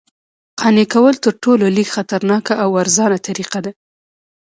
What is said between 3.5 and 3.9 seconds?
ده